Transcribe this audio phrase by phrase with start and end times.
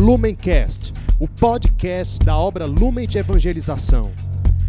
[0.00, 4.12] Lumencast, o podcast da obra Lumen de Evangelização.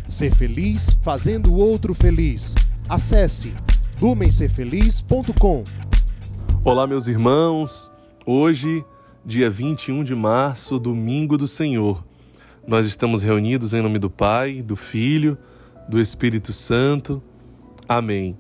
[0.06, 2.54] Ser feliz fazendo o outro feliz.
[2.90, 3.54] Acesse
[4.02, 5.64] lumencerfeliz.com.
[6.66, 7.90] Olá, meus irmãos.
[8.26, 8.84] Hoje,
[9.26, 12.04] dia 21 de março, domingo do Senhor.
[12.68, 15.38] Nós estamos reunidos em nome do Pai, do Filho,
[15.88, 17.24] do Espírito Santo.
[17.88, 18.38] Amém.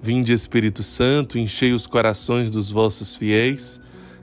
[0.00, 3.80] Vinde, Espírito Santo, enchei os corações dos vossos fiéis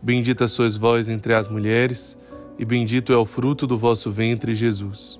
[0.00, 2.16] Bendita sois vós entre as mulheres,
[2.56, 5.18] e bendito é o fruto do vosso ventre, Jesus.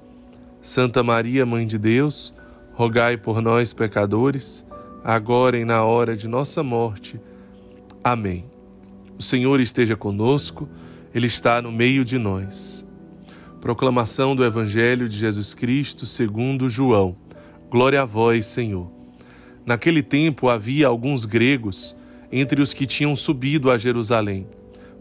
[0.63, 2.33] Santa Maria, Mãe de Deus,
[2.75, 4.65] rogai por nós, pecadores,
[5.03, 7.21] agora e na hora de nossa morte.
[8.05, 8.45] Amém.
[9.19, 10.69] O Senhor esteja conosco,
[11.13, 12.87] Ele está no meio de nós.
[13.61, 17.17] Proclamação do Evangelho de Jesus Cristo segundo João.
[17.69, 18.89] Glória a vós, Senhor.
[19.67, 21.97] Naquele tempo havia alguns gregos
[22.31, 24.47] entre os que tinham subido a Jerusalém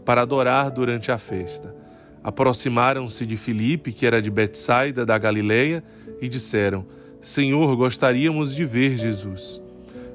[0.08, 1.76] para adorar durante a festa.
[2.24, 5.84] Aproximaram-se de Filipe, que era de Betsaida da Galileia,
[6.18, 6.86] e disseram:
[7.20, 9.60] Senhor, gostaríamos de ver Jesus.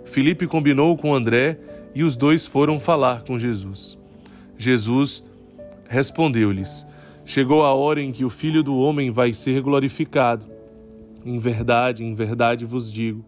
[0.04, 1.60] Filipe combinou com André
[1.94, 3.96] e os dois foram falar com Jesus.
[4.58, 5.24] Jesus
[5.88, 6.88] respondeu-lhes:
[7.24, 10.44] Chegou a hora em que o Filho do homem vai ser glorificado.
[11.24, 13.24] Em verdade, em verdade vos digo: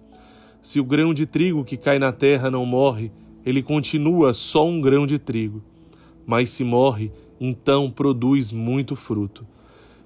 [0.63, 3.11] se o grão de trigo que cai na terra não morre,
[3.45, 5.61] ele continua só um grão de trigo
[6.26, 9.45] mas se morre, então produz muito fruto.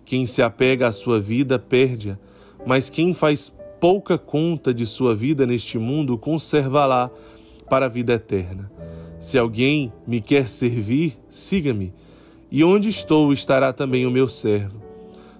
[0.03, 2.17] Quem se apega à sua vida perde-a,
[2.65, 7.09] mas quem faz pouca conta de sua vida neste mundo conserva-la
[7.69, 8.71] para a vida eterna.
[9.19, 11.93] Se alguém me quer servir, siga-me,
[12.51, 14.81] e onde estou estará também o meu servo.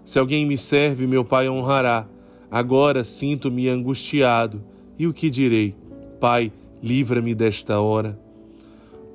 [0.05, 2.07] Se alguém me serve, meu Pai honrará.
[2.51, 4.63] Agora sinto-me angustiado,
[4.97, 5.75] e o que direi?
[6.19, 6.51] Pai,
[6.81, 8.19] livra-me desta hora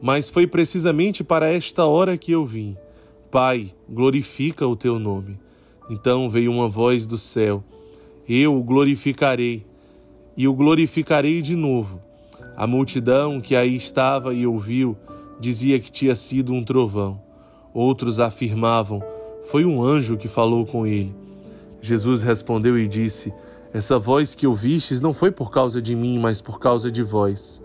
[0.05, 2.77] mas foi precisamente para esta hora que eu vim.
[3.31, 5.39] Pai, glorifica o teu nome.
[5.89, 7.65] Então veio uma voz do céu:
[8.29, 9.65] Eu o glorificarei,
[10.37, 12.03] e o glorificarei de novo.
[12.55, 14.95] A multidão que aí estava e ouviu
[15.41, 17.19] dizia que tinha sido um trovão.
[17.73, 19.03] Outros afirmavam:
[19.45, 21.15] Foi um anjo que falou com ele.
[21.81, 23.33] Jesus respondeu e disse:
[23.73, 27.63] Essa voz que ouvistes não foi por causa de mim, mas por causa de vós.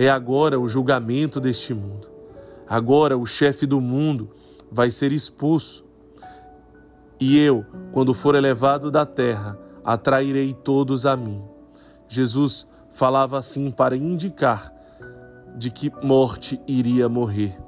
[0.00, 2.08] É agora o julgamento deste mundo.
[2.66, 4.30] Agora o chefe do mundo
[4.72, 5.84] vai ser expulso.
[7.20, 11.44] E eu, quando for elevado da terra, atrairei todos a mim.
[12.08, 14.72] Jesus falava assim para indicar
[15.54, 17.60] de que morte iria morrer.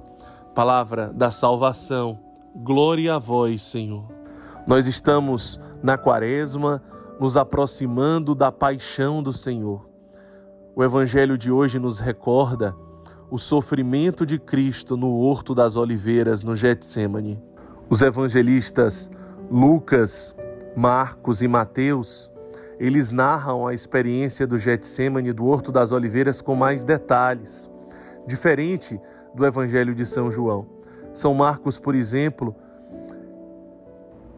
[0.54, 2.18] Palavra da salvação.
[2.56, 4.06] Glória a vós, Senhor.
[4.66, 6.82] Nós estamos na quaresma,
[7.20, 9.91] nos aproximando da paixão do Senhor.
[10.74, 12.74] O Evangelho de hoje nos recorda
[13.30, 17.38] o sofrimento de Cristo no Horto das Oliveiras, no Getsemane.
[17.90, 19.10] Os evangelistas
[19.50, 20.34] Lucas,
[20.74, 22.30] Marcos e Mateus,
[22.78, 27.70] eles narram a experiência do Getsemane, do Horto das Oliveiras, com mais detalhes,
[28.26, 28.98] diferente
[29.34, 30.66] do Evangelho de São João.
[31.12, 32.56] São Marcos, por exemplo,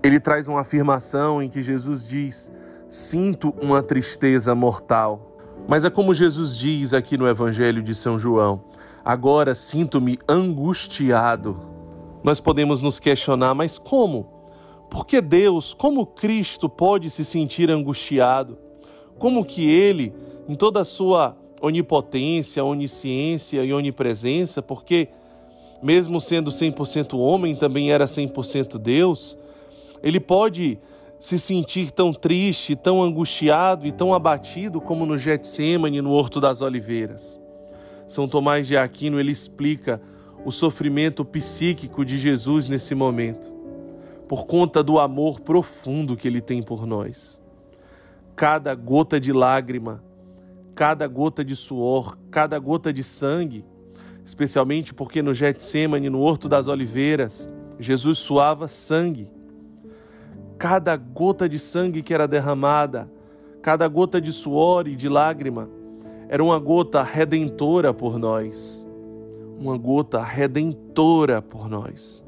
[0.02, 2.52] ele traz uma afirmação em que Jesus diz:
[2.88, 5.33] Sinto uma tristeza mortal.
[5.66, 8.64] Mas é como Jesus diz aqui no Evangelho de São João:
[9.04, 11.58] agora sinto-me angustiado.
[12.22, 14.28] Nós podemos nos questionar, mas como?
[14.90, 18.58] Por que Deus, como Cristo pode se sentir angustiado?
[19.18, 20.14] Como que ele,
[20.48, 25.08] em toda a sua onipotência, onisciência e onipresença, porque
[25.82, 29.36] mesmo sendo 100% homem, também era 100% Deus,
[30.02, 30.78] ele pode
[31.24, 36.60] se sentir tão triste, tão angustiado e tão abatido como no Getsemane, no Horto das
[36.60, 37.40] Oliveiras.
[38.06, 40.02] São Tomás de Aquino ele explica
[40.44, 43.50] o sofrimento psíquico de Jesus nesse momento,
[44.28, 47.40] por conta do amor profundo que ele tem por nós.
[48.36, 50.04] Cada gota de lágrima,
[50.74, 53.64] cada gota de suor, cada gota de sangue,
[54.22, 57.50] especialmente porque no Getsemane, no Horto das Oliveiras,
[57.80, 59.32] Jesus suava sangue
[60.64, 63.06] cada gota de sangue que era derramada,
[63.60, 65.68] cada gota de suor e de lágrima,
[66.26, 68.86] era uma gota redentora por nós.
[69.60, 72.24] Uma gota redentora por nós.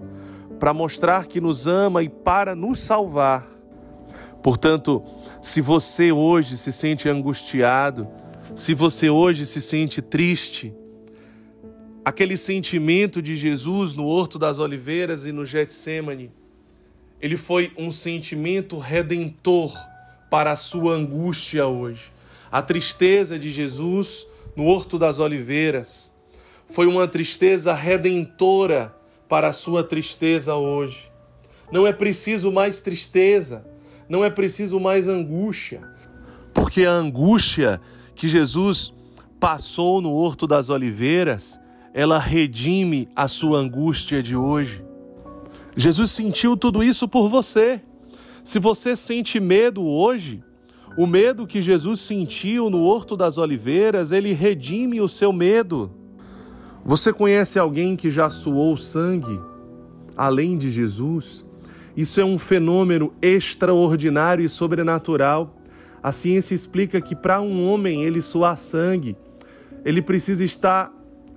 [0.58, 3.46] para mostrar que nos ama e para nos salvar.
[4.42, 5.02] Portanto,
[5.40, 8.06] se você hoje se sente angustiado,
[8.54, 10.74] se você hoje se sente triste,
[12.04, 16.30] aquele sentimento de Jesus no Horto das Oliveiras e no Getsemane,
[17.20, 19.72] ele foi um sentimento redentor
[20.30, 22.12] para a sua angústia hoje.
[22.50, 26.12] A tristeza de Jesus no Horto das Oliveiras
[26.70, 28.94] foi uma tristeza redentora
[29.28, 31.10] para a sua tristeza hoje.
[31.72, 33.66] Não é preciso mais tristeza,
[34.08, 35.82] não é preciso mais angústia,
[36.54, 37.80] porque a angústia
[38.14, 38.92] que Jesus
[39.38, 41.60] passou no Horto das Oliveiras,
[41.92, 44.82] ela redime a sua angústia de hoje.
[45.76, 47.82] Jesus sentiu tudo isso por você.
[48.42, 50.42] Se você sente medo hoje,
[50.96, 55.90] o medo que Jesus sentiu no Horto das Oliveiras, ele redime o seu medo.
[56.82, 59.38] Você conhece alguém que já suou sangue
[60.16, 61.44] além de Jesus?
[61.94, 65.58] Isso é um fenômeno extraordinário e sobrenatural.
[66.02, 69.14] A ciência explica que para um homem ele suar sangue,
[69.84, 70.90] ele precisa estar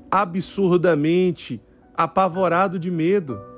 [0.09, 1.61] absurdamente
[1.93, 3.48] apavorado de medo,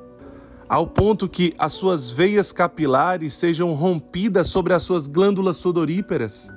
[0.71, 6.49] ao ponto que as suas veias capilares sejam rompidas sobre as suas glândulas sudoríparas.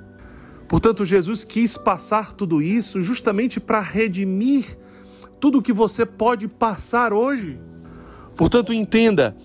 [0.69, 4.77] Portanto, Jesus quis passar tudo isso justamente para redimir
[5.37, 7.59] tudo que você pode passar hoje.
[8.37, 9.35] Portanto, entenda: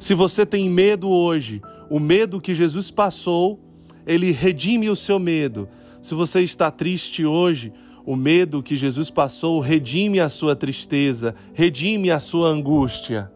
[0.00, 3.60] se você tem medo hoje, o medo que Jesus passou,
[4.04, 5.68] ele redime o seu medo.
[6.02, 7.72] Se você está triste hoje,
[8.04, 13.30] o medo que Jesus passou redime a sua tristeza, redime a sua angústia.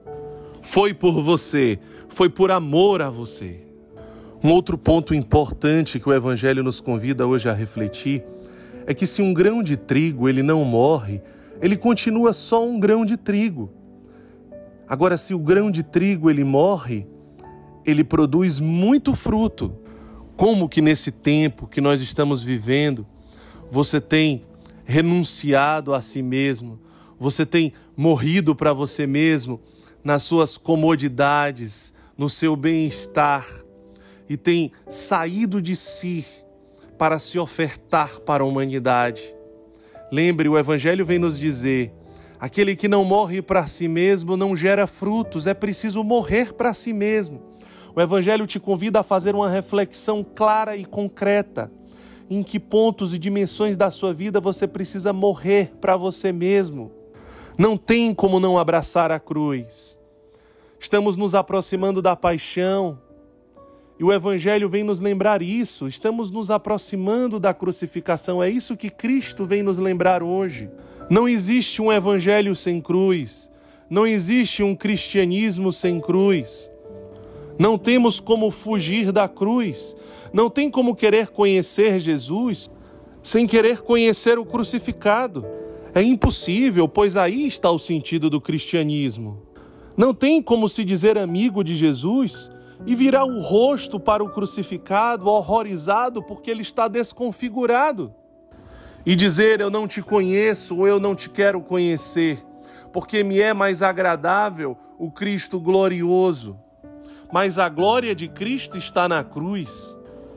[0.62, 1.78] Foi por você,
[2.08, 3.60] foi por amor a você.
[4.42, 8.24] Um outro ponto importante que o evangelho nos convida hoje a refletir
[8.86, 11.20] é que se um grão de trigo ele não morre,
[11.60, 13.70] ele continua só um grão de trigo.
[14.88, 17.06] Agora, se o grão de trigo ele morre,
[17.84, 19.72] ele produz muito fruto.
[20.36, 23.06] Como que nesse tempo que nós estamos vivendo,
[23.70, 24.42] você tem
[24.84, 26.80] renunciado a si mesmo,
[27.18, 29.60] você tem morrido para você mesmo
[30.02, 33.46] nas suas comodidades, no seu bem-estar
[34.30, 36.24] e tem saído de si
[36.96, 39.34] para se ofertar para a humanidade.
[40.12, 41.92] Lembre, o Evangelho vem nos dizer:
[42.38, 46.92] aquele que não morre para si mesmo não gera frutos, é preciso morrer para si
[46.92, 47.42] mesmo.
[47.92, 51.68] O Evangelho te convida a fazer uma reflexão clara e concreta.
[52.28, 56.92] Em que pontos e dimensões da sua vida você precisa morrer para você mesmo?
[57.60, 60.00] Não tem como não abraçar a cruz.
[60.78, 62.98] Estamos nos aproximando da paixão,
[63.98, 68.88] e o Evangelho vem nos lembrar isso, estamos nos aproximando da crucificação, é isso que
[68.88, 70.70] Cristo vem nos lembrar hoje.
[71.10, 73.52] Não existe um Evangelho sem cruz,
[73.90, 76.70] não existe um cristianismo sem cruz.
[77.58, 79.94] Não temos como fugir da cruz,
[80.32, 82.70] não tem como querer conhecer Jesus
[83.22, 85.44] sem querer conhecer o crucificado.
[85.94, 89.42] É impossível, pois aí está o sentido do cristianismo.
[89.96, 92.50] Não tem como se dizer amigo de Jesus
[92.86, 98.14] e virar o rosto para o crucificado, horrorizado porque ele está desconfigurado,
[99.04, 102.38] e dizer: Eu não te conheço ou eu não te quero conhecer,
[102.92, 106.58] porque me é mais agradável o Cristo glorioso.
[107.32, 109.96] Mas a glória de Cristo está na cruz.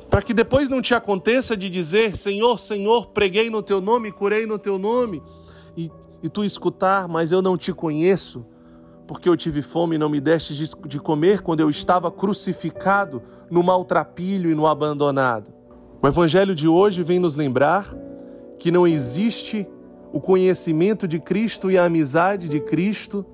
[0.10, 4.46] Para que depois não te aconteça de dizer: Senhor, Senhor, preguei no teu nome, curei
[4.46, 5.24] no teu nome,
[6.24, 8.46] e tu escutar, mas eu não te conheço
[9.06, 10.56] porque eu tive fome e não me deste
[10.88, 15.53] de comer quando eu estava crucificado no maltrapilho e no abandonado.
[16.01, 17.94] O Evangelho de hoje vem nos lembrar
[18.58, 19.68] que não existe
[20.13, 23.25] o conhecimento de Cristo e a amizade de Cristo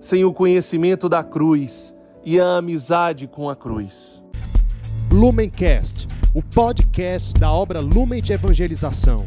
[0.00, 1.94] sem o conhecimento da cruz
[2.24, 4.24] e a amizade com a cruz.
[5.10, 9.26] Lumencast, o podcast da obra Lumen de Evangelização.